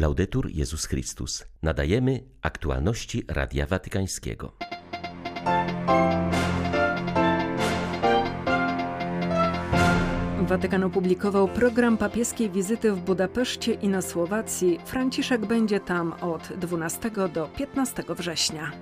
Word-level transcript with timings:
Laudetur 0.00 0.50
Jezus 0.50 0.86
Chrystus. 0.86 1.44
Nadajemy 1.62 2.24
aktualności 2.42 3.24
Radia 3.28 3.66
Watykańskiego. 3.66 4.52
Watykan 10.40 10.84
opublikował 10.84 11.48
program 11.48 11.96
papieskiej 11.96 12.50
wizyty 12.50 12.92
w 12.92 13.00
Budapeszcie 13.00 13.72
i 13.72 13.88
na 13.88 14.02
Słowacji. 14.02 14.78
Franciszek 14.84 15.46
będzie 15.46 15.80
tam 15.80 16.12
od 16.12 16.52
12 16.56 17.10
do 17.34 17.48
15 17.48 18.04
września. 18.08 18.72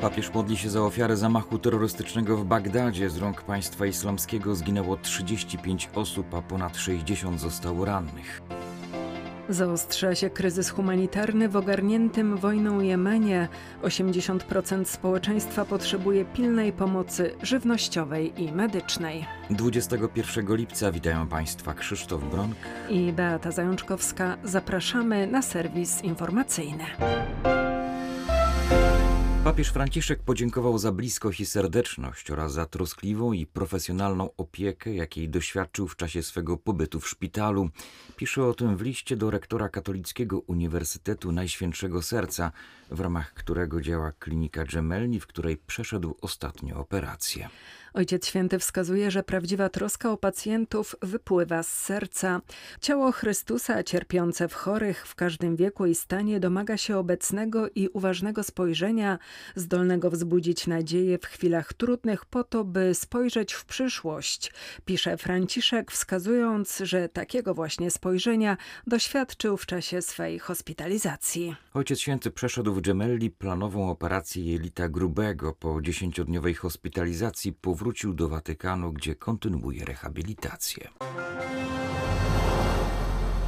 Papież 0.00 0.34
modli 0.34 0.56
się 0.56 0.70
za 0.70 0.82
ofiarę 0.82 1.16
zamachu 1.16 1.58
terrorystycznego 1.58 2.36
w 2.36 2.44
Bagdadzie. 2.44 3.10
Z 3.10 3.16
rąk 3.16 3.42
państwa 3.42 3.86
islamskiego 3.86 4.54
zginęło 4.54 4.96
35 4.96 5.88
osób, 5.94 6.34
a 6.34 6.42
ponad 6.42 6.76
60 6.76 7.40
zostało 7.40 7.84
rannych. 7.84 8.42
Zaostrza 9.48 10.14
się 10.14 10.30
kryzys 10.30 10.70
humanitarny 10.70 11.48
w 11.48 11.56
ogarniętym 11.56 12.36
wojną 12.36 12.80
Jemenie. 12.80 13.48
80% 13.82 14.84
społeczeństwa 14.84 15.64
potrzebuje 15.64 16.24
pilnej 16.24 16.72
pomocy 16.72 17.34
żywnościowej 17.42 18.42
i 18.42 18.52
medycznej. 18.52 19.26
21 19.50 20.56
lipca 20.56 20.92
witają 20.92 21.26
Państwa 21.26 21.74
Krzysztof 21.74 22.24
Bronk 22.30 22.56
i 22.90 23.12
Beata 23.12 23.50
Zajączkowska. 23.50 24.36
Zapraszamy 24.44 25.26
na 25.26 25.42
serwis 25.42 26.04
informacyjny. 26.04 26.84
Papież 29.44 29.68
Franciszek 29.68 30.22
podziękował 30.22 30.78
za 30.78 30.92
bliskość 30.92 31.40
i 31.40 31.46
serdeczność 31.46 32.30
oraz 32.30 32.52
za 32.52 32.66
troskliwą 32.66 33.32
i 33.32 33.46
profesjonalną 33.46 34.30
opiekę, 34.36 34.94
jakiej 34.94 35.28
doświadczył 35.28 35.88
w 35.88 35.96
czasie 35.96 36.22
swego 36.22 36.56
pobytu 36.56 37.00
w 37.00 37.08
szpitalu. 37.08 37.70
Pisze 38.16 38.44
o 38.44 38.54
tym 38.54 38.76
w 38.76 38.82
liście 38.82 39.16
do 39.16 39.30
rektora 39.30 39.68
Katolickiego 39.68 40.38
Uniwersytetu 40.38 41.32
Najświętszego 41.32 42.02
Serca, 42.02 42.52
w 42.90 43.00
ramach 43.00 43.34
którego 43.34 43.80
działa 43.80 44.12
klinika 44.12 44.64
Gemelli, 44.64 45.20
w 45.20 45.26
której 45.26 45.56
przeszedł 45.56 46.14
ostatnio 46.20 46.76
operację. 46.76 47.48
Ojciec 47.94 48.26
Święty 48.26 48.58
wskazuje, 48.58 49.10
że 49.10 49.22
prawdziwa 49.22 49.68
troska 49.68 50.12
o 50.12 50.16
pacjentów 50.16 50.96
wypływa 51.02 51.62
z 51.62 51.68
serca. 51.68 52.40
Ciało 52.80 53.12
Chrystusa, 53.12 53.82
cierpiące 53.82 54.48
w 54.48 54.54
chorych 54.54 55.06
w 55.06 55.14
każdym 55.14 55.56
wieku 55.56 55.86
i 55.86 55.94
stanie, 55.94 56.40
domaga 56.40 56.76
się 56.76 56.96
obecnego 56.96 57.68
i 57.74 57.88
uważnego 57.88 58.42
spojrzenia, 58.42 59.18
zdolnego 59.56 60.10
wzbudzić 60.10 60.66
nadzieję 60.66 61.18
w 61.18 61.26
chwilach 61.26 61.72
trudnych, 61.72 62.24
po 62.24 62.44
to, 62.44 62.64
by 62.64 62.94
spojrzeć 62.94 63.52
w 63.52 63.64
przyszłość, 63.64 64.52
pisze 64.84 65.16
Franciszek, 65.16 65.92
wskazując, 65.92 66.78
że 66.78 67.08
takiego 67.08 67.54
właśnie 67.54 67.90
spojrzenia 67.90 68.56
doświadczył 68.86 69.56
w 69.56 69.66
czasie 69.66 70.02
swej 70.02 70.38
hospitalizacji. 70.38 71.56
Ojciec 71.74 72.00
Święty 72.00 72.30
przeszedł 72.30 72.74
w 72.74 72.80
Gemelli 72.80 73.30
planową 73.30 73.90
operację 73.90 74.44
jelita 74.44 74.88
grubego. 74.88 75.52
Po 75.52 75.82
dziesięciodniowej 75.82 76.54
hospitalizacji 76.54 77.52
powrócił 77.52 77.83
do 78.14 78.28
Watykanu, 78.28 78.92
gdzie 78.92 79.14
kontynuuje 79.14 79.84
rehabilitację. 79.84 80.88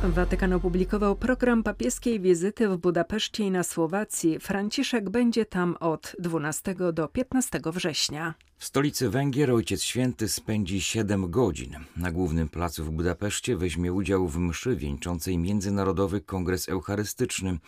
Watykan 0.02 0.52
opublikował 0.52 1.16
program 1.16 1.62
papieskiej 1.62 2.20
wizyty 2.20 2.68
w 2.68 2.76
Budapeszcie 2.76 3.44
i 3.44 3.50
na 3.50 3.62
Słowacji. 3.62 4.38
Franciszek 4.40 5.10
będzie 5.10 5.46
tam 5.46 5.76
od 5.80 6.16
12 6.18 6.74
do 6.92 7.08
15 7.08 7.60
września. 7.64 8.34
W 8.58 8.64
stolicy 8.64 9.10
Węgier 9.10 9.50
Ojciec 9.50 9.82
Święty 9.82 10.28
spędzi 10.28 10.80
7 10.80 11.30
godzin. 11.30 11.76
Na 11.96 12.12
głównym 12.12 12.48
placu 12.48 12.84
w 12.84 12.90
Budapeszcie 12.90 13.56
weźmie 13.56 13.92
udział 13.92 14.28
w 14.28 14.38
mszy 14.38 14.76
wieńczącej 14.76 15.38
Międzynarodowy 15.38 16.20
Kongres 16.20 16.68
Eucharystyczny. 16.68 17.58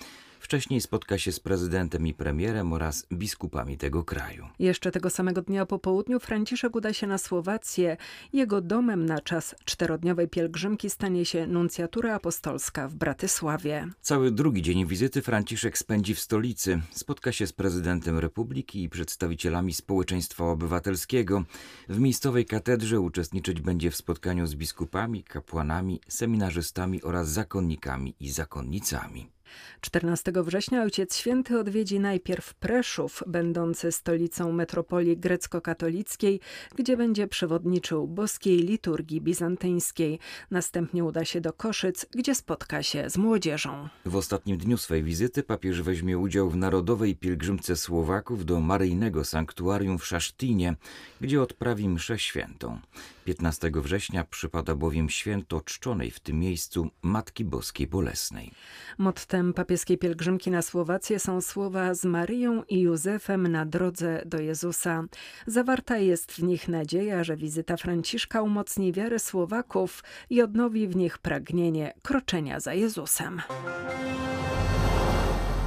Wcześniej 0.49 0.81
spotka 0.81 1.19
się 1.19 1.33
z 1.33 1.41
prezydentem 1.41 2.07
i 2.07 2.15
premierem 2.15 2.73
oraz 2.73 3.07
biskupami 3.13 3.79
tego 3.79 4.05
kraju. 4.05 4.49
Jeszcze 4.59 4.91
tego 4.91 5.11
samego 5.11 5.43
dnia 5.43 5.67
po 5.67 5.79
południu 5.79 6.21
Franciszek 6.21 6.77
uda 6.77 6.93
się 6.93 7.07
na 7.07 7.19
Słowację. 7.19 7.97
Jego 8.33 8.61
domem 8.61 9.07
na 9.07 9.21
czas 9.21 9.55
czterodniowej 9.65 10.29
pielgrzymki 10.29 10.91
stanie 10.91 11.25
się 11.25 11.47
nuncjatura 11.47 12.15
apostolska 12.15 12.89
w 12.89 12.95
Bratysławie. 12.95 13.89
Cały 14.01 14.31
drugi 14.31 14.63
dzień 14.63 14.87
wizyty 14.87 15.23
Franciszek 15.23 15.79
spędzi 15.79 16.15
w 16.15 16.21
stolicy. 16.21 16.81
Spotka 16.91 17.33
się 17.33 17.47
z 17.47 17.53
prezydentem 17.53 18.19
republiki 18.19 18.83
i 18.83 18.89
przedstawicielami 18.89 19.75
społeczeństwa 19.75 20.45
obywatelskiego. 20.45 21.45
W 21.89 21.99
miejscowej 21.99 22.47
katedrze 22.47 23.01
uczestniczyć 23.01 23.61
będzie 23.61 23.91
w 23.91 23.97
spotkaniu 23.97 24.47
z 24.47 24.55
biskupami, 24.55 25.25
kapłanami, 25.25 26.01
seminarzystami 26.09 27.03
oraz 27.03 27.29
zakonnikami 27.29 28.15
i 28.21 28.31
zakonnicami. 28.31 29.38
14 29.81 30.33
września 30.37 30.83
Ojciec 30.83 31.17
Święty 31.17 31.59
odwiedzi 31.59 32.01
najpierw 32.01 32.55
Preszów, 32.55 33.23
będący 33.27 33.93
stolicą 33.93 34.53
metropolii 34.53 35.17
grecko-katolickiej, 35.17 36.41
gdzie 36.77 36.97
będzie 36.97 37.27
przewodniczył 37.27 38.07
boskiej 38.07 38.59
liturgii 38.59 39.21
bizantyńskiej. 39.21 40.19
Następnie 40.51 41.05
uda 41.05 41.25
się 41.25 41.41
do 41.41 41.53
Koszyc, 41.53 42.07
gdzie 42.11 42.35
spotka 42.35 42.83
się 42.83 43.11
z 43.11 43.17
młodzieżą. 43.17 43.89
W 44.05 44.17
ostatnim 44.17 44.59
dniu 44.59 44.77
swej 44.77 45.03
wizyty 45.03 45.43
papież 45.43 45.83
weźmie 45.83 46.19
udział 46.19 46.51
w 46.51 46.57
narodowej 46.57 47.17
pielgrzymce 47.17 47.77
Słowaków 47.77 48.45
do 48.45 48.61
maryjnego 48.61 49.25
sanktuarium 49.25 49.99
w 49.99 50.07
Szasztinie, 50.07 50.75
gdzie 51.21 51.43
odprawi 51.43 51.89
mszę 51.89 52.19
świętą. 52.19 52.79
15 53.29 53.71
września 53.75 54.25
przypada 54.25 54.75
bowiem 54.75 55.11
święto 55.11 55.61
czczonej 55.61 56.11
w 56.11 56.21
tym 56.21 56.39
miejscu 56.39 56.91
Matki 57.03 57.45
Boskiej 57.45 57.87
Bolesnej. 57.87 58.51
Mottem 58.99 59.55
papieskiej 59.55 59.99
pielgrzymki 59.99 60.51
na 60.51 60.63
Słowację 60.63 61.19
są 61.19 61.41
słowa 61.41 61.95
z 61.95 62.05
Maryją 62.05 62.63
i 62.63 62.81
Józefem 62.81 63.49
na 63.49 63.67
drodze 63.67 64.23
do 64.27 64.41
Jezusa. 64.41 65.05
Zawarta 65.47 65.99
jest 65.99 66.33
w 66.33 66.43
nich 66.43 66.69
nadzieja, 66.69 67.25
że 67.25 67.37
wizyta 67.37 67.77
Franciszka 67.77 68.43
umocni 68.43 68.93
wiarę 68.93 69.19
Słowaków 69.19 70.05
i 70.31 70.43
odnowi 70.43 70.89
w 70.89 70.97
nich 70.97 71.19
pragnienie 71.19 71.95
kroczenia 72.03 72.61
za 72.61 72.75
Jezusem. 72.75 73.43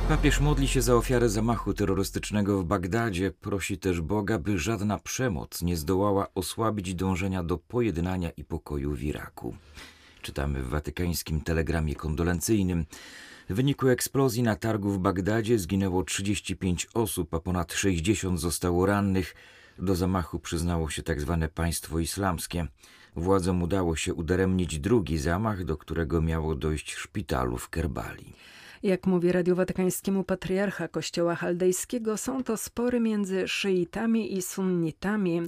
Papież 0.09 0.39
modli 0.39 0.67
się 0.67 0.81
za 0.81 0.95
ofiarę 0.95 1.29
zamachu 1.29 1.73
terrorystycznego 1.73 2.61
w 2.61 2.65
Bagdadzie. 2.65 3.31
Prosi 3.31 3.77
też 3.77 4.01
Boga, 4.01 4.39
by 4.39 4.59
żadna 4.59 4.99
przemoc 4.99 5.61
nie 5.61 5.77
zdołała 5.77 6.27
osłabić 6.35 6.95
dążenia 6.95 7.43
do 7.43 7.57
pojednania 7.57 8.29
i 8.29 8.43
pokoju 8.43 8.91
w 8.91 9.03
Iraku. 9.03 9.55
Czytamy 10.21 10.63
w 10.63 10.69
watykańskim 10.69 11.41
telegramie 11.41 11.95
kondolencyjnym. 11.95 12.85
W 13.49 13.53
wyniku 13.53 13.87
eksplozji 13.87 14.43
na 14.43 14.55
targu 14.55 14.91
w 14.91 14.99
Bagdadzie 14.99 15.59
zginęło 15.59 16.03
35 16.03 16.87
osób, 16.93 17.33
a 17.33 17.39
ponad 17.39 17.73
60 17.73 18.39
zostało 18.39 18.85
rannych. 18.85 19.35
Do 19.79 19.95
zamachu 19.95 20.39
przyznało 20.39 20.89
się 20.89 21.03
tzw. 21.03 21.37
Tak 21.41 21.51
państwo 21.51 21.99
islamskie. 21.99 22.67
Władzom 23.15 23.63
udało 23.63 23.95
się 23.95 24.13
udaremnić 24.13 24.79
drugi 24.79 25.17
zamach, 25.17 25.65
do 25.65 25.77
którego 25.77 26.21
miało 26.21 26.55
dojść 26.55 26.93
w 26.93 26.99
szpitalu 26.99 27.57
w 27.57 27.69
Kerbali. 27.69 28.33
Jak 28.83 29.07
mówi 29.07 29.31
Radiu 29.31 29.55
Watykańskiemu 29.55 30.23
patriarcha 30.23 30.87
Kościoła 30.87 31.35
Chaldejskiego, 31.35 32.17
są 32.17 32.43
to 32.43 32.57
spory 32.57 32.99
między 32.99 33.47
szyitami 33.47 34.37
i 34.37 34.41
sunnitami. 34.41 35.41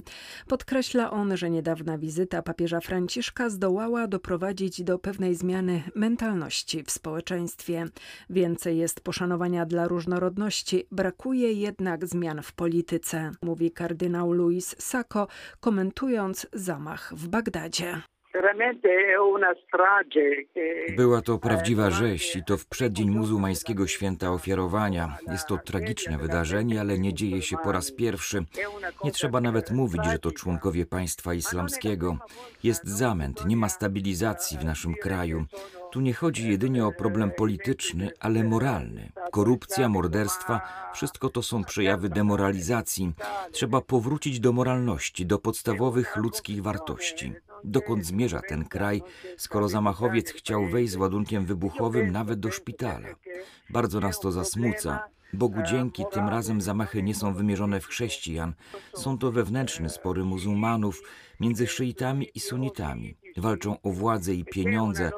Podkreśla 0.48 1.10
on, 1.10 1.36
że 1.36 1.50
niedawna 1.50 1.98
wizyta 1.98 2.42
papieża 2.42 2.80
Franciszka 2.80 3.50
zdołała 3.50 4.06
doprowadzić 4.06 4.82
do 4.82 4.98
pewnej 4.98 5.34
zmiany 5.34 5.82
mentalności 5.94 6.82
w 6.82 6.90
społeczeństwie. 6.90 7.84
Więcej 8.30 8.78
jest 8.78 9.00
poszanowania 9.00 9.66
dla 9.66 9.88
różnorodności, 9.88 10.86
brakuje 10.90 11.52
jednak 11.52 12.06
zmian 12.06 12.42
w 12.42 12.52
polityce, 12.52 13.30
mówi 13.42 13.70
kardynał 13.70 14.32
Luis 14.32 14.76
Sacco, 14.78 15.26
komentując 15.60 16.46
zamach 16.52 17.12
w 17.16 17.28
Bagdadzie. 17.28 18.13
Była 20.96 21.22
to 21.22 21.38
prawdziwa 21.38 21.90
rzeź 21.90 22.36
i 22.36 22.44
to 22.44 22.56
w 22.56 22.66
przeddzień 22.66 23.10
muzułmańskiego 23.10 23.86
święta 23.86 24.30
ofiarowania. 24.30 25.18
Jest 25.32 25.46
to 25.46 25.58
tragiczne 25.58 26.18
wydarzenie, 26.18 26.80
ale 26.80 26.98
nie 26.98 27.14
dzieje 27.14 27.42
się 27.42 27.56
po 27.64 27.72
raz 27.72 27.92
pierwszy. 27.92 28.44
Nie 29.04 29.12
trzeba 29.12 29.40
nawet 29.40 29.70
mówić, 29.70 30.04
że 30.04 30.18
to 30.18 30.32
członkowie 30.32 30.86
państwa 30.86 31.34
islamskiego. 31.34 32.16
Jest 32.62 32.84
zamęt, 32.84 33.46
nie 33.46 33.56
ma 33.56 33.68
stabilizacji 33.68 34.58
w 34.58 34.64
naszym 34.64 34.94
kraju. 34.94 35.44
Tu 35.92 36.00
nie 36.00 36.14
chodzi 36.14 36.50
jedynie 36.50 36.86
o 36.86 36.92
problem 36.92 37.30
polityczny, 37.30 38.10
ale 38.20 38.44
moralny. 38.44 39.12
Korupcja, 39.32 39.88
morderstwa, 39.88 40.60
wszystko 40.94 41.28
to 41.28 41.42
są 41.42 41.64
przejawy 41.64 42.08
demoralizacji. 42.08 43.12
Trzeba 43.52 43.80
powrócić 43.80 44.40
do 44.40 44.52
moralności, 44.52 45.26
do 45.26 45.38
podstawowych 45.38 46.16
ludzkich 46.16 46.62
wartości 46.62 47.32
dokąd 47.64 48.06
zmierza 48.06 48.40
ten 48.48 48.64
kraj, 48.64 49.02
skoro 49.36 49.68
zamachowiec 49.68 50.30
chciał 50.30 50.66
wejść 50.66 50.92
z 50.92 50.96
ładunkiem 50.96 51.44
wybuchowym 51.44 52.12
nawet 52.12 52.40
do 52.40 52.50
szpitala. 52.50 53.08
Bardzo 53.70 54.00
nas 54.00 54.20
to 54.20 54.32
zasmuca. 54.32 55.04
Bogu 55.32 55.62
dzięki, 55.62 56.04
tym 56.12 56.28
razem 56.28 56.60
zamachy 56.60 57.02
nie 57.02 57.14
są 57.14 57.34
wymierzone 57.34 57.80
w 57.80 57.86
chrześcijan. 57.86 58.54
Są 58.94 59.18
to 59.18 59.32
wewnętrzne 59.32 59.88
spory 59.88 60.24
muzułmanów 60.24 61.02
między 61.40 61.66
szyitami 61.66 62.28
i 62.34 62.40
sunitami. 62.40 63.16
Walczą 63.36 63.80
o 63.82 63.90
władzę 63.90 64.34
i 64.34 64.44
pieniądze, 64.44 65.10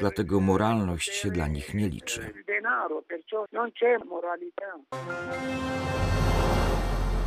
dlatego 0.00 0.40
moralność 0.40 1.14
się 1.14 1.30
dla 1.30 1.48
nich 1.48 1.74
nie 1.74 1.88
liczy. 1.88 2.32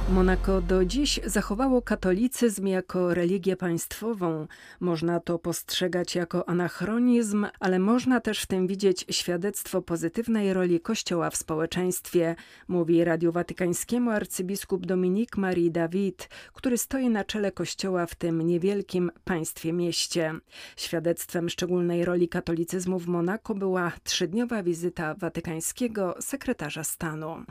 Monako 0.09 0.61
do 0.61 0.85
dziś 0.85 1.19
zachowało 1.25 1.81
katolicyzm 1.81 2.67
jako 2.67 3.13
religię 3.13 3.57
państwową. 3.57 4.47
Można 4.79 5.19
to 5.19 5.39
postrzegać 5.39 6.15
jako 6.15 6.49
anachronizm, 6.49 7.45
ale 7.59 7.79
można 7.79 8.19
też 8.19 8.41
w 8.41 8.45
tym 8.45 8.67
widzieć 8.67 9.05
świadectwo 9.09 9.81
pozytywnej 9.81 10.53
roli 10.53 10.79
Kościoła 10.79 11.29
w 11.29 11.35
społeczeństwie, 11.35 12.35
mówi 12.67 13.03
Radiu 13.03 13.31
Watykańskiemu 13.31 14.09
arcybiskup 14.11 14.85
Dominik 14.85 15.37
Marie 15.37 15.71
David, 15.71 16.29
który 16.53 16.77
stoi 16.77 17.09
na 17.09 17.23
czele 17.23 17.51
Kościoła 17.51 18.05
w 18.05 18.15
tym 18.15 18.41
niewielkim 18.41 19.11
państwie 19.23 19.73
mieście. 19.73 20.33
Świadectwem 20.75 21.49
szczególnej 21.49 22.05
roli 22.05 22.29
katolicyzmu 22.29 22.99
w 22.99 23.07
Monako 23.07 23.55
była 23.55 23.91
trzydniowa 24.03 24.63
wizyta 24.63 25.15
watykańskiego 25.15 26.15
sekretarza 26.19 26.83
stanu. 26.83 27.43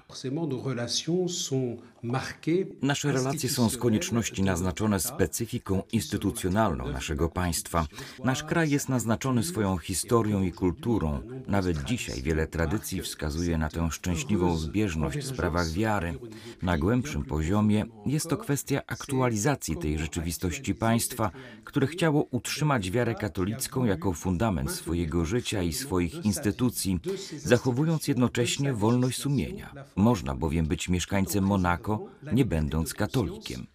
Nasze 2.83 3.13
relacje 3.13 3.49
są 3.49 3.71
z 3.71 3.77
konieczności 3.77 4.43
naznaczone 4.43 5.01
specyfiką 5.01 5.83
instytucjonalną 5.93 6.93
naszego 6.93 7.29
państwa. 7.29 7.87
Nasz 8.25 8.45
kraj 8.45 8.71
jest 8.71 8.89
naznaczony 8.89 9.43
swoją 9.43 9.79
historią 9.79 10.43
i 10.43 10.53
kulturą. 10.53 11.21
Nawet 11.49 11.85
dzisiaj 11.85 12.23
wiele 12.23 12.47
tradycji 12.47 13.03
wskazuje 13.03 13.59
na 13.59 13.69
tę 13.69 13.91
szczęśliwą 13.91 14.57
zbieżność 14.57 15.19
w 15.19 15.27
sprawach 15.27 15.71
wiary. 15.71 16.19
Na 16.63 16.79
głębszym 16.79 17.25
poziomie 17.25 17.85
jest 18.07 18.29
to 18.29 18.37
kwestia 18.37 18.83
aktualizacji 18.87 19.77
tej 19.77 19.99
rzeczywistości 19.99 20.75
państwa, 20.75 21.31
które 21.65 21.87
chciało 21.87 22.27
utrzymać 22.31 22.91
wiarę 22.91 23.15
katolicką 23.15 23.85
jako 23.85 24.13
fundament 24.13 24.71
swojego 24.71 25.25
życia 25.25 25.63
i 25.63 25.73
swoich 25.73 26.25
instytucji, 26.25 27.01
zachowując 27.37 28.09
jednocześnie 28.09 28.73
wolność 28.73 29.19
sumienia. 29.19 29.73
Można 29.97 30.35
bowiem 30.35 30.67
być 30.67 30.89
mieszkańcem 30.89 31.45
Monako, 31.45 32.07
nie 32.37 32.45
będąc 32.45 32.95
katolikiem. 32.95 33.67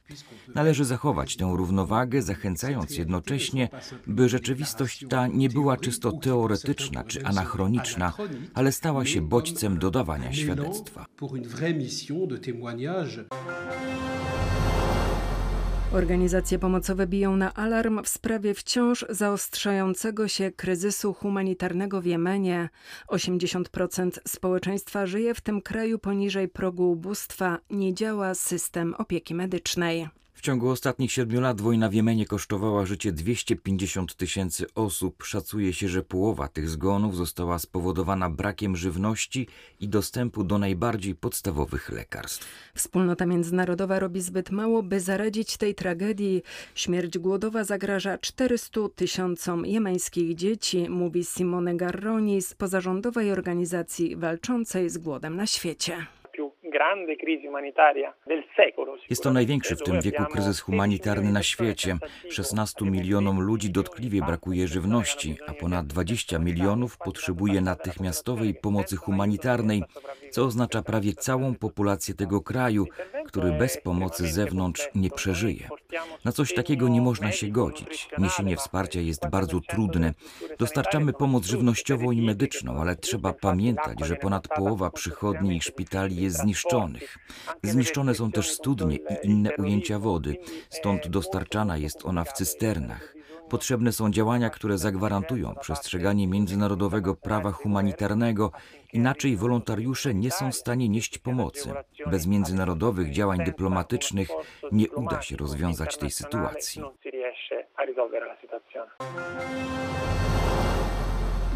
Należy 0.55 0.85
zachować 0.85 1.35
tę 1.35 1.53
równowagę, 1.55 2.21
zachęcając 2.21 2.97
jednocześnie, 2.97 3.69
by 4.07 4.29
rzeczywistość 4.29 5.05
ta 5.09 5.27
nie 5.27 5.49
była 5.49 5.77
czysto 5.77 6.11
teoretyczna 6.11 7.03
czy 7.03 7.25
anachroniczna, 7.25 8.13
ale 8.53 8.71
stała 8.71 9.05
się 9.05 9.21
bodźcem 9.21 9.79
dodawania 9.79 10.33
świadectwa. 10.33 11.05
Organizacje 15.93 16.59
pomocowe 16.59 17.07
biją 17.07 17.35
na 17.35 17.53
alarm 17.53 18.03
w 18.03 18.07
sprawie 18.07 18.53
wciąż 18.53 19.05
zaostrzającego 19.09 20.27
się 20.27 20.51
kryzysu 20.51 21.13
humanitarnego 21.13 22.01
w 22.01 22.05
Jemenie. 22.05 22.69
80% 23.07 24.11
społeczeństwa 24.27 25.05
żyje 25.05 25.33
w 25.33 25.41
tym 25.41 25.61
kraju 25.61 25.99
poniżej 25.99 26.47
progu 26.47 26.91
ubóstwa, 26.91 27.59
nie 27.69 27.93
działa 27.93 28.35
system 28.35 28.93
opieki 28.97 29.35
medycznej. 29.35 30.09
W 30.41 30.43
ciągu 30.43 30.69
ostatnich 30.69 31.11
siedmiu 31.11 31.41
lat 31.41 31.61
wojna 31.61 31.89
w 31.89 31.93
Jemenie 31.93 32.25
kosztowała 32.25 32.85
życie 32.85 33.11
250 33.11 34.15
tysięcy 34.15 34.65
osób. 34.75 35.23
Szacuje 35.23 35.73
się, 35.73 35.87
że 35.87 36.03
połowa 36.03 36.47
tych 36.47 36.69
zgonów 36.69 37.15
została 37.15 37.59
spowodowana 37.59 38.29
brakiem 38.29 38.75
żywności 38.75 39.47
i 39.79 39.89
dostępu 39.89 40.43
do 40.43 40.57
najbardziej 40.57 41.15
podstawowych 41.15 41.89
lekarstw. 41.89 42.47
Wspólnota 42.75 43.25
międzynarodowa 43.25 43.99
robi 43.99 44.21
zbyt 44.21 44.51
mało, 44.51 44.83
by 44.83 44.99
zaradzić 44.99 45.57
tej 45.57 45.75
tragedii. 45.75 46.43
Śmierć 46.75 47.17
głodowa 47.17 47.63
zagraża 47.63 48.17
400 48.17 48.79
tysiącom 48.95 49.65
jemeńskich 49.65 50.35
dzieci, 50.35 50.89
mówi 50.89 51.23
Simone 51.23 51.75
Garroni 51.75 52.41
z 52.41 52.53
pozarządowej 52.53 53.31
organizacji 53.31 54.15
walczącej 54.15 54.89
z 54.89 54.97
głodem 54.97 55.35
na 55.35 55.47
świecie. 55.47 56.07
Jest 59.09 59.23
to 59.23 59.33
największy 59.33 59.75
w 59.75 59.83
tym 59.83 60.01
wieku 60.01 60.23
kryzys 60.31 60.59
humanitarny 60.59 61.31
na 61.31 61.43
świecie. 61.43 61.97
16 62.29 62.85
milionom 62.85 63.41
ludzi 63.41 63.69
dotkliwie 63.71 64.21
brakuje 64.21 64.67
żywności, 64.67 65.37
a 65.47 65.53
ponad 65.53 65.87
20 65.87 66.39
milionów 66.39 66.97
potrzebuje 66.97 67.61
natychmiastowej 67.61 68.53
pomocy 68.53 68.95
humanitarnej, 68.95 69.83
co 70.31 70.45
oznacza 70.45 70.81
prawie 70.81 71.13
całą 71.13 71.55
populację 71.55 72.13
tego 72.13 72.41
kraju, 72.41 72.85
który 73.25 73.51
bez 73.51 73.77
pomocy 73.83 74.27
z 74.27 74.33
zewnątrz 74.33 74.89
nie 74.95 75.09
przeżyje. 75.09 75.69
Na 76.25 76.31
coś 76.31 76.53
takiego 76.53 76.87
nie 76.87 77.01
można 77.01 77.31
się 77.31 77.47
godzić. 77.47 78.09
Niesienie 78.17 78.57
wsparcia 78.57 78.99
jest 79.01 79.29
bardzo 79.29 79.59
trudne. 79.59 80.13
Dostarczamy 80.59 81.13
pomoc 81.13 81.45
żywnościową 81.45 82.11
i 82.11 82.21
medyczną, 82.21 82.81
ale 82.81 82.95
trzeba 82.95 83.33
pamiętać, 83.33 84.05
że 84.05 84.15
ponad 84.15 84.47
połowa 84.47 84.91
przychodni 84.91 85.57
i 85.57 85.61
szpitali 85.61 86.15
jest 86.21 86.37
zniszczonych. 86.37 87.17
Zniszczone 87.63 88.15
są 88.15 88.31
też 88.31 88.51
studnie 88.51 88.95
i 88.95 89.27
inne 89.27 89.49
ujęcia 89.57 89.99
wody, 89.99 90.37
stąd 90.69 91.07
dostarczana 91.07 91.77
jest 91.77 92.05
ona 92.05 92.23
w 92.23 92.33
cysternach. 92.33 93.20
Potrzebne 93.51 93.91
są 93.91 94.11
działania, 94.11 94.49
które 94.49 94.77
zagwarantują 94.77 95.55
przestrzeganie 95.61 96.27
międzynarodowego 96.27 97.15
prawa 97.15 97.51
humanitarnego, 97.51 98.51
inaczej 98.93 99.37
wolontariusze 99.37 100.13
nie 100.13 100.31
są 100.31 100.51
w 100.51 100.55
stanie 100.55 100.89
nieść 100.89 101.17
pomocy. 101.17 101.73
Bez 102.07 102.27
międzynarodowych 102.27 103.11
działań 103.11 103.39
dyplomatycznych 103.45 104.29
nie 104.71 104.89
uda 104.91 105.21
się 105.21 105.37
rozwiązać 105.37 105.97
tej 105.97 106.11
sytuacji. 106.11 106.81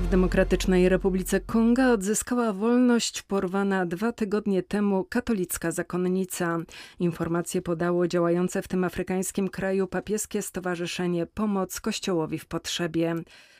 W 0.05 0.09
Demokratycznej 0.09 0.89
Republice 0.89 1.39
Konga 1.39 1.91
odzyskała 1.91 2.53
wolność 2.53 3.21
porwana 3.21 3.85
dwa 3.85 4.11
tygodnie 4.11 4.63
temu 4.63 5.03
katolicka 5.03 5.71
zakonnica. 5.71 6.59
Informacje 6.99 7.61
podało 7.61 8.07
działające 8.07 8.61
w 8.61 8.67
tym 8.67 8.83
afrykańskim 8.83 9.49
kraju 9.49 9.87
papieskie 9.87 10.41
Stowarzyszenie 10.41 11.25
Pomoc 11.25 11.81
Kościołowi 11.81 12.39
w 12.39 12.45
Potrzebie. 12.45 13.15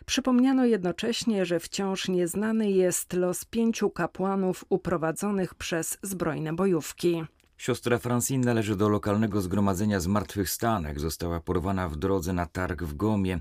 Przypomniano 0.06 0.66
jednocześnie, 0.66 1.46
że 1.46 1.60
wciąż 1.60 2.08
nieznany 2.08 2.72
jest 2.72 3.14
los 3.14 3.46
pięciu 3.46 3.90
kapłanów 3.90 4.66
uprowadzonych 4.70 5.56
przez 5.56 5.98
zbrojne 6.02 6.54
bojówki. 6.54 7.24
Siostra 7.58 7.98
Francine 7.98 8.46
należy 8.46 8.76
do 8.76 8.90
lokalnego 8.90 9.42
zgromadzenia 9.42 10.00
zmartwychwstanek. 10.00 11.00
Została 11.00 11.40
porwana 11.40 11.90
w 11.90 11.96
drodze 11.96 12.34
na 12.34 12.46
targ 12.46 12.84
w 12.84 12.96
Gomie. 12.96 13.40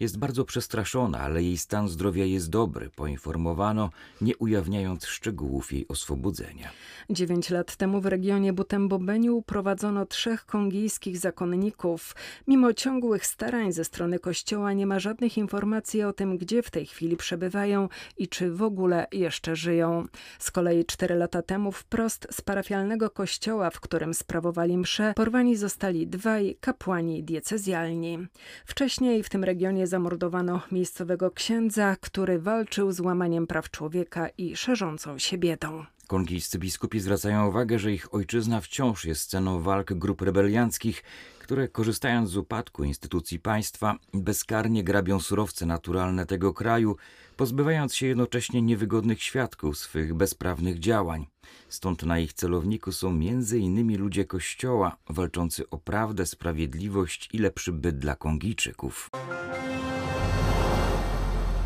Jest 0.00 0.18
bardzo 0.18 0.44
przestraszona, 0.44 1.18
ale 1.20 1.42
jej 1.42 1.58
stan 1.58 1.88
zdrowia 1.88 2.24
jest 2.24 2.50
dobry, 2.50 2.90
poinformowano, 2.96 3.90
nie 4.20 4.36
ujawniając 4.36 5.06
szczegółów 5.06 5.72
jej 5.72 5.88
oswobodzenia. 5.88 6.70
Dziewięć 7.10 7.50
lat 7.50 7.76
temu 7.76 8.00
w 8.00 8.06
regionie 8.06 8.52
Butembo-Beniu 8.52 9.42
prowadzono 9.42 10.06
trzech 10.06 10.46
kongijskich 10.46 11.18
zakonników. 11.18 12.14
Mimo 12.46 12.72
ciągłych 12.72 13.26
starań 13.26 13.72
ze 13.72 13.84
strony 13.84 14.18
kościoła 14.18 14.72
nie 14.72 14.86
ma 14.86 14.98
żadnych 14.98 15.38
informacji 15.38 16.02
o 16.02 16.12
tym, 16.12 16.38
gdzie 16.38 16.62
w 16.62 16.70
tej 16.70 16.86
chwili 16.86 17.16
przebywają 17.16 17.88
i 18.16 18.28
czy 18.28 18.50
w 18.52 18.62
ogóle 18.62 19.06
jeszcze 19.12 19.56
żyją. 19.56 20.06
Z 20.38 20.50
kolei 20.50 20.84
cztery 20.84 21.14
lata 21.14 21.42
temu 21.42 21.72
wprost 21.72 22.26
z 22.30 22.40
parafialnego 22.40 23.10
kościoła, 23.10 23.70
w 23.70 23.80
którym 23.80 24.14
sprawowali 24.14 24.78
msze, 24.78 25.12
porwani 25.16 25.56
zostali 25.56 26.06
dwaj 26.06 26.56
kapłani 26.60 27.24
diecezjalni. 27.24 28.18
Wcześniej 28.66 29.22
w 29.22 29.28
tym 29.28 29.44
regionie 29.44 29.85
zamordowano 29.86 30.60
miejscowego 30.72 31.30
księdza, 31.30 31.96
który 32.00 32.38
walczył 32.38 32.92
z 32.92 33.00
łamaniem 33.00 33.46
praw 33.46 33.70
człowieka 33.70 34.28
i 34.38 34.56
szerzącą 34.56 35.18
się 35.18 35.38
biedą. 35.38 35.84
Kongijscy 36.06 36.58
biskupi 36.58 37.00
zwracają 37.00 37.48
uwagę, 37.48 37.78
że 37.78 37.92
ich 37.92 38.14
ojczyzna 38.14 38.60
wciąż 38.60 39.04
jest 39.04 39.20
sceną 39.20 39.60
walk 39.60 39.92
grup 39.92 40.22
rebelianckich, 40.22 41.02
które 41.38 41.68
korzystając 41.68 42.30
z 42.30 42.36
upadku 42.36 42.84
instytucji 42.84 43.38
państwa 43.38 43.96
bezkarnie 44.14 44.84
grabią 44.84 45.20
surowce 45.20 45.66
naturalne 45.66 46.26
tego 46.26 46.54
kraju, 46.54 46.96
pozbywając 47.36 47.94
się 47.94 48.06
jednocześnie 48.06 48.62
niewygodnych 48.62 49.22
świadków 49.22 49.78
swych 49.78 50.14
bezprawnych 50.14 50.78
działań. 50.78 51.26
Stąd 51.68 52.02
na 52.02 52.18
ich 52.18 52.32
celowniku 52.32 52.92
są 52.92 53.20
innymi 53.20 53.96
ludzie 53.96 54.24
Kościoła, 54.24 54.96
walczący 55.08 55.70
o 55.70 55.78
prawdę, 55.78 56.26
sprawiedliwość 56.26 57.28
i 57.32 57.38
lepszy 57.38 57.72
byt 57.72 57.98
dla 57.98 58.16
Kongijczyków. 58.16 59.10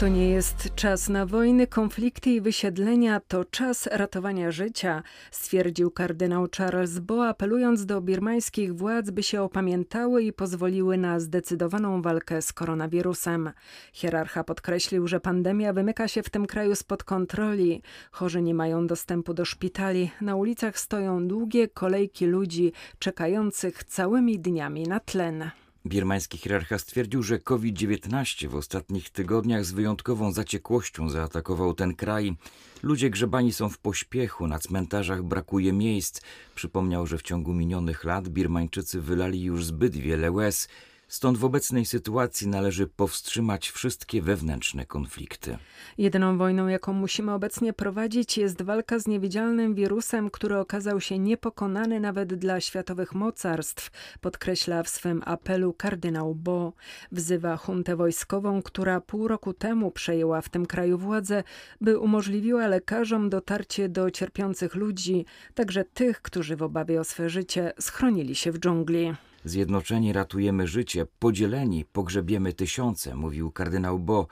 To 0.00 0.09
nie 0.09 0.30
jest 0.30 0.75
czas 0.75 1.09
na 1.09 1.26
wojny, 1.26 1.66
konflikty 1.66 2.30
i 2.30 2.40
wysiedlenia, 2.40 3.21
to 3.21 3.45
czas 3.45 3.87
ratowania 3.87 4.50
życia, 4.50 5.02
stwierdził 5.30 5.90
kardynał 5.90 6.47
Charles 6.57 6.99
Bo, 6.99 7.28
apelując 7.28 7.87
do 7.87 8.00
birmańskich 8.00 8.76
władz, 8.76 9.11
by 9.11 9.23
się 9.23 9.42
opamiętały 9.42 10.23
i 10.23 10.33
pozwoliły 10.33 10.97
na 10.97 11.21
zdecydowaną 11.21 12.02
walkę 12.02 12.42
z 12.42 12.52
koronawirusem. 12.52 13.50
Hierarcha 13.92 14.45
podkreślił, 14.45 15.09
że 15.09 15.21
pandemia 15.21 15.73
wymyka 15.73 16.09
się 16.09 16.23
w 16.23 16.30
tym 16.30 16.47
kraju 16.47 16.75
spod 16.75 17.04
kontroli. 17.04 17.83
Chorzy 18.11 18.42
nie 18.42 18.54
mają 18.54 18.87
dostępu 18.87 19.35
do 19.35 19.45
szpitali, 19.45 20.11
na 20.21 20.37
ulicach 20.37 20.78
stoją 20.78 21.28
długie 21.28 21.69
kolejki 21.69 22.26
ludzi 22.26 22.73
czekających 22.99 23.85
całymi 23.85 24.38
dniami 24.38 24.83
na 24.83 25.00
tlen. 25.00 25.50
Birmański 25.87 26.39
hierarcha 26.39 26.79
stwierdził, 26.79 27.23
że 27.23 27.39
COVID-19 27.39 28.49
w 28.49 28.55
ostatnich 28.55 29.11
tygodniach 29.11 29.65
z 29.65 29.73
wyjątkową 29.73 30.33
zaciekłością 30.33 31.11
zaatakował 31.11 31.75
ten 31.75 31.95
kraj. 31.95 32.37
Ludzie 32.83 33.11
grzebani 33.11 33.53
są 33.53 33.69
w 33.69 33.79
pośpiechu, 33.79 34.47
na 34.47 34.59
cmentarzach 34.59 35.23
brakuje 35.23 35.73
miejsc. 35.73 36.21
Przypomniał, 36.55 37.07
że 37.07 37.19
w 37.19 37.23
ciągu 37.23 37.55
minionych 37.55 38.05
lat 38.05 38.29
Birmańczycy 38.29 39.01
wylali 39.01 39.43
już 39.43 39.65
zbyt 39.65 39.97
wiele 39.97 40.31
łez. 40.31 40.69
Stąd 41.11 41.38
w 41.38 41.45
obecnej 41.45 41.87
sytuacji 41.87 42.49
należy 42.49 42.87
powstrzymać 42.87 43.71
wszystkie 43.71 44.23
wewnętrzne 44.23 44.87
konflikty. 44.87 45.59
Jedyną 45.99 46.38
wojną, 46.38 46.69
jaką 46.69 46.93
musimy 46.93 47.33
obecnie 47.33 47.73
prowadzić, 47.73 48.38
jest 48.38 48.62
walka 48.62 48.99
z 48.99 49.07
niewidzialnym 49.07 49.75
wirusem, 49.75 50.31
który 50.31 50.59
okazał 50.59 51.00
się 51.00 51.19
niepokonany 51.19 52.00
nawet 52.00 52.35
dla 52.35 52.61
światowych 52.61 53.14
mocarstw, 53.14 53.90
podkreśla 54.21 54.83
w 54.83 54.88
swym 54.88 55.23
apelu 55.26 55.73
kardynał 55.73 56.35
Bo. 56.35 56.73
Wzywa 57.12 57.57
huntę 57.57 57.97
wojskową, 57.97 58.62
która 58.62 59.00
pół 59.00 59.29
roku 59.29 59.52
temu 59.52 59.90
przejęła 59.90 60.40
w 60.40 60.49
tym 60.49 60.67
kraju 60.67 60.99
władzę, 60.99 61.43
by 61.81 61.99
umożliwiła 61.99 62.67
lekarzom 62.67 63.31
dotarcie 63.31 63.88
do 63.88 64.11
cierpiących 64.11 64.75
ludzi, 64.75 65.25
także 65.55 65.85
tych, 65.85 66.23
którzy 66.23 66.57
w 66.57 66.62
obawie 66.62 67.00
o 67.00 67.05
swe 67.05 67.31
życie 67.31 67.73
schronili 67.81 68.35
się 68.35 68.52
w 68.52 68.59
dżungli. 68.59 69.14
Zjednoczeni 69.45 70.13
ratujemy 70.13 70.67
życie, 70.67 71.07
podzieleni 71.19 71.85
pogrzebiemy 71.85 72.53
tysiące, 72.53 73.15
mówił 73.15 73.51
kardynał 73.51 73.99
Bo, 73.99 74.27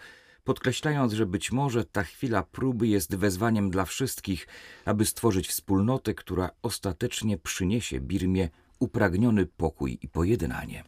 podkreślając, 0.44 1.12
że 1.12 1.26
być 1.26 1.52
może 1.52 1.84
ta 1.84 2.02
chwila 2.02 2.42
próby 2.42 2.88
jest 2.88 3.16
wezwaniem 3.16 3.70
dla 3.70 3.84
wszystkich, 3.84 4.46
aby 4.84 5.04
stworzyć 5.04 5.48
wspólnotę, 5.48 6.14
która 6.14 6.50
ostatecznie 6.62 7.38
przyniesie 7.38 8.00
Birmie 8.00 8.48
upragniony 8.78 9.46
pokój 9.46 9.98
i 10.02 10.08
pojednanie. 10.08 10.84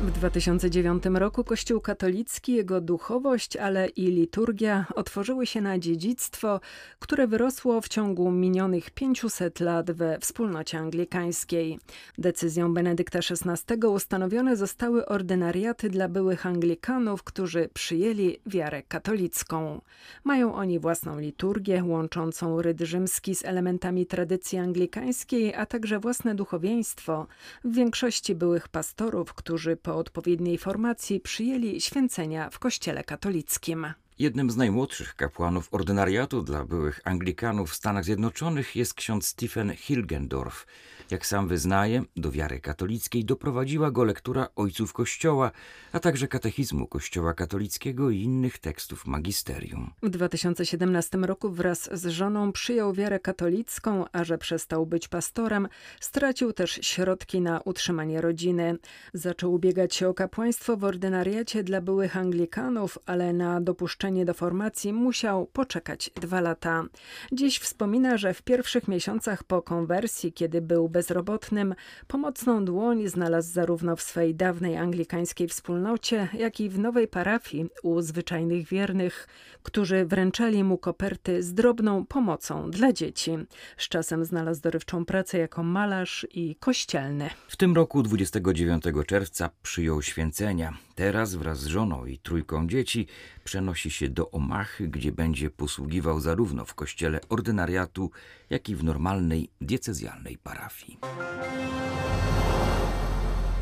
W 0.00 0.10
2009 0.10 1.04
roku 1.14 1.44
Kościół 1.44 1.80
katolicki, 1.80 2.52
jego 2.52 2.80
duchowość, 2.80 3.56
ale 3.56 3.88
i 3.88 4.06
liturgia 4.06 4.86
otworzyły 4.94 5.46
się 5.46 5.60
na 5.60 5.78
dziedzictwo, 5.78 6.60
które 6.98 7.26
wyrosło 7.26 7.80
w 7.80 7.88
ciągu 7.88 8.30
minionych 8.30 8.90
500 8.90 9.60
lat 9.60 9.90
we 9.90 10.18
wspólnocie 10.18 10.78
anglikańskiej. 10.78 11.78
Decyzją 12.18 12.74
Benedykta 12.74 13.18
XVI 13.18 13.86
ustanowione 13.86 14.56
zostały 14.56 15.06
ordynariaty 15.06 15.90
dla 15.90 16.08
byłych 16.08 16.46
Anglikanów, 16.46 17.22
którzy 17.22 17.68
przyjęli 17.74 18.38
wiarę 18.46 18.82
katolicką. 18.82 19.80
Mają 20.24 20.54
oni 20.54 20.78
własną 20.78 21.18
liturgię, 21.18 21.84
łączącą 21.84 22.62
ryd 22.62 22.80
rzymski 22.80 23.34
z 23.34 23.44
elementami 23.44 24.06
tradycji 24.06 24.58
anglikańskiej, 24.58 25.54
a 25.54 25.66
także 25.66 25.98
własne 26.00 26.34
duchowieństwo. 26.34 27.26
W 27.64 27.74
większości 27.74 28.34
byłych 28.34 28.68
pastorów, 28.68 29.34
którzy 29.34 29.76
po 29.88 29.96
odpowiedniej 29.96 30.58
formacji 30.58 31.20
przyjęli 31.20 31.80
święcenia 31.80 32.50
w 32.50 32.58
kościele 32.58 33.04
katolickim. 33.04 33.86
Jednym 34.18 34.50
z 34.50 34.56
najmłodszych 34.56 35.14
kapłanów 35.14 35.68
ordynariatu 35.74 36.42
dla 36.42 36.64
byłych 36.64 37.00
Anglikanów 37.04 37.70
w 37.70 37.74
Stanach 37.74 38.04
Zjednoczonych 38.04 38.76
jest 38.76 38.94
ksiądz 38.94 39.26
Stephen 39.26 39.76
Hilgendorf. 39.76 40.66
Jak 41.10 41.26
sam 41.26 41.48
wyznaje, 41.48 42.02
do 42.16 42.30
wiary 42.30 42.60
katolickiej 42.60 43.24
doprowadziła 43.24 43.90
go 43.90 44.04
lektura 44.04 44.48
ojców 44.56 44.92
Kościoła, 44.92 45.50
a 45.92 46.00
także 46.00 46.28
katechizmu 46.28 46.86
Kościoła 46.86 47.34
katolickiego 47.34 48.10
i 48.10 48.20
innych 48.20 48.58
tekstów 48.58 49.06
magisterium. 49.06 49.90
W 50.02 50.10
2017 50.10 51.18
roku 51.18 51.50
wraz 51.50 51.90
z 51.92 52.06
żoną 52.06 52.52
przyjął 52.52 52.92
wiarę 52.92 53.20
katolicką, 53.20 54.04
a 54.12 54.24
że 54.24 54.38
przestał 54.38 54.86
być 54.86 55.08
pastorem, 55.08 55.68
stracił 56.00 56.52
też 56.52 56.78
środki 56.82 57.40
na 57.40 57.60
utrzymanie 57.60 58.20
rodziny. 58.20 58.78
Zaczął 59.14 59.52
ubiegać 59.52 59.94
się 59.94 60.08
o 60.08 60.14
kapłaństwo 60.14 60.76
w 60.76 60.84
ordynariacie 60.84 61.64
dla 61.64 61.80
byłych 61.80 62.16
Anglikanów, 62.16 62.98
ale 63.06 63.32
na 63.32 63.60
dopuszczenie 63.60 64.07
do 64.08 64.34
formacji 64.34 64.92
musiał 64.92 65.46
poczekać 65.46 66.10
dwa 66.14 66.40
lata. 66.40 66.84
Dziś 67.32 67.58
wspomina, 67.58 68.16
że 68.16 68.34
w 68.34 68.42
pierwszych 68.42 68.88
miesiącach 68.88 69.44
po 69.44 69.62
konwersji, 69.62 70.32
kiedy 70.32 70.60
był 70.60 70.88
bezrobotnym, 70.88 71.74
pomocną 72.06 72.64
dłoń 72.64 73.08
znalazł 73.08 73.52
zarówno 73.52 73.96
w 73.96 74.02
swej 74.02 74.34
dawnej 74.34 74.76
anglikańskiej 74.76 75.48
wspólnocie, 75.48 76.28
jak 76.32 76.60
i 76.60 76.68
w 76.68 76.78
nowej 76.78 77.08
parafii 77.08 77.68
u 77.82 78.00
zwyczajnych 78.00 78.68
wiernych, 78.68 79.28
którzy 79.62 80.04
wręczali 80.04 80.64
mu 80.64 80.78
koperty 80.78 81.42
z 81.42 81.54
drobną 81.54 82.06
pomocą 82.06 82.70
dla 82.70 82.92
dzieci. 82.92 83.32
Z 83.76 83.88
czasem 83.88 84.24
znalazł 84.24 84.62
dorywczą 84.62 85.04
pracę 85.04 85.38
jako 85.38 85.62
malarz 85.62 86.26
i 86.34 86.56
kościelny. 86.56 87.30
W 87.48 87.56
tym 87.56 87.74
roku 87.74 88.02
29 88.02 88.84
czerwca 89.06 89.50
przyjął 89.62 90.02
święcenia. 90.02 90.78
Teraz 90.94 91.34
wraz 91.34 91.60
z 91.60 91.66
żoną 91.66 92.06
i 92.06 92.18
trójką 92.18 92.68
dzieci 92.68 93.06
przenosi 93.44 93.90
się 93.90 93.97
do 94.06 94.30
Omachy, 94.30 94.88
gdzie 94.88 95.12
będzie 95.12 95.50
posługiwał 95.50 96.20
zarówno 96.20 96.64
w 96.64 96.74
kościele 96.74 97.20
ordynariatu, 97.28 98.10
jak 98.50 98.68
i 98.68 98.76
w 98.76 98.84
normalnej 98.84 99.50
diecezjalnej 99.60 100.38
parafii. 100.38 100.98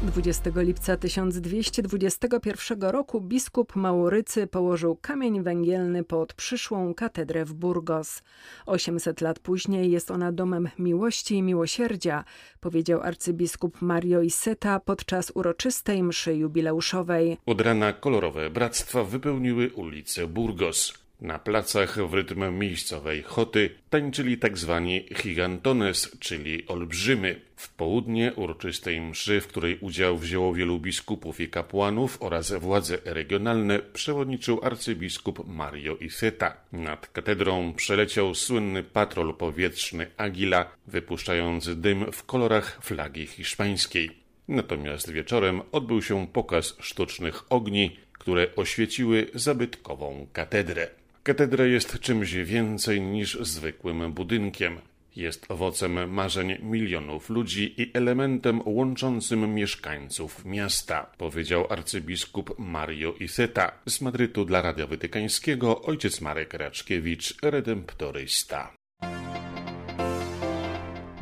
20 0.02 0.50
lipca 0.56 0.96
1221 0.96 2.80
roku 2.80 3.20
biskup 3.20 3.76
Maurycy 3.76 4.46
położył 4.46 4.96
kamień 4.96 5.42
węgielny 5.42 6.04
pod 6.04 6.34
przyszłą 6.34 6.94
katedrę 6.94 7.44
w 7.44 7.54
Burgos. 7.54 8.22
800 8.66 9.20
lat 9.20 9.38
później 9.38 9.90
jest 9.90 10.10
ona 10.10 10.32
domem 10.32 10.68
miłości 10.78 11.34
i 11.34 11.42
miłosierdzia, 11.42 12.24
powiedział 12.60 13.02
arcybiskup 13.02 13.82
Mario 13.82 14.22
Iseta 14.22 14.80
podczas 14.80 15.32
uroczystej 15.34 16.02
mszy 16.02 16.34
jubileuszowej. 16.34 17.36
Od 17.46 17.60
rana 17.60 17.92
kolorowe 17.92 18.50
bractwa 18.50 19.04
wypełniły 19.04 19.70
ulice 19.70 20.26
Burgos. 20.26 21.05
Na 21.20 21.38
placach 21.38 22.08
w 22.08 22.14
rytm 22.14 22.58
miejscowej 22.58 23.22
choty 23.22 23.70
tańczyli 23.90 24.38
tak 24.38 24.58
zwani 24.58 25.04
gigantones, 25.22 26.10
czyli 26.20 26.66
olbrzymy. 26.66 27.40
W 27.56 27.74
południe 27.74 28.32
uroczystej 28.34 29.00
mszy, 29.00 29.40
w 29.40 29.46
której 29.46 29.78
udział 29.78 30.18
wzięło 30.18 30.54
wielu 30.54 30.78
biskupów 30.78 31.40
i 31.40 31.48
kapłanów 31.48 32.22
oraz 32.22 32.52
władze 32.52 32.98
regionalne, 33.04 33.78
przewodniczył 33.78 34.60
arcybiskup 34.62 35.48
Mario 35.48 35.96
Iseta. 35.96 36.56
Nad 36.72 37.08
katedrą 37.08 37.72
przeleciał 37.74 38.34
słynny 38.34 38.82
patrol 38.82 39.34
powietrzny 39.34 40.06
Agila, 40.16 40.70
wypuszczający 40.86 41.76
dym 41.76 42.12
w 42.12 42.24
kolorach 42.24 42.78
flagi 42.82 43.26
hiszpańskiej. 43.26 44.10
Natomiast 44.48 45.10
wieczorem 45.10 45.62
odbył 45.72 46.02
się 46.02 46.26
pokaz 46.26 46.76
sztucznych 46.80 47.52
ogni, 47.52 47.96
które 48.12 48.46
oświeciły 48.56 49.30
zabytkową 49.34 50.26
katedrę. 50.32 50.88
Katedra 51.26 51.64
jest 51.64 52.00
czymś 52.00 52.34
więcej 52.34 53.00
niż 53.00 53.38
zwykłym 53.40 54.12
budynkiem. 54.12 54.78
Jest 55.16 55.50
owocem 55.50 56.10
marzeń 56.10 56.56
milionów 56.62 57.30
ludzi 57.30 57.82
i 57.82 57.90
elementem 57.94 58.60
łączącym 58.64 59.54
mieszkańców 59.54 60.44
miasta, 60.44 61.06
powiedział 61.18 61.66
arcybiskup 61.70 62.58
Mario 62.58 63.12
Iseta 63.12 63.72
z 63.86 64.00
Madrytu 64.00 64.44
dla 64.44 64.62
Radia 64.62 64.86
Watykańskiego 64.86 65.82
ojciec 65.82 66.20
Marek 66.20 66.54
Raczkiewicz, 66.54 67.42
redemptorysta. 67.42 68.72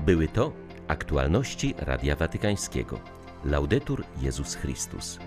Były 0.07 0.29
to 0.29 0.53
aktualności 0.89 1.75
Radia 1.79 2.17
Watykańskiego. 2.17 3.01
Laudetur 3.45 4.05
Jezus 4.23 4.55
Chrystus. 4.55 5.19